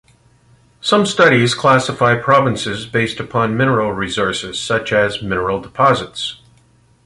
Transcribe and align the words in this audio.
Some 0.81 1.05
studies 1.05 1.53
classify 1.53 2.15
provinces 2.19 2.87
based 2.87 3.19
upon 3.19 3.55
mineral 3.55 3.91
resources, 3.93 4.59
such 4.59 4.91
as 4.91 5.21
mineral 5.21 5.61
deposits. 5.61 6.41